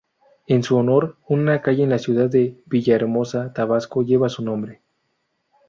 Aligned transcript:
En 0.47 0.63
su 0.63 0.77
honor, 0.77 1.17
una 1.27 1.61
calle 1.61 1.83
en 1.83 1.91
la 1.91 1.99
ciudad 1.99 2.27
de 2.27 2.59
Villahermosa, 2.65 3.53
Tabasco, 3.53 4.01
lleva 4.01 4.29
su 4.29 4.43
nombre. 4.43 4.81